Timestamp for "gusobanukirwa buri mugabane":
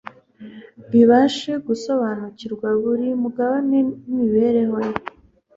1.67-3.77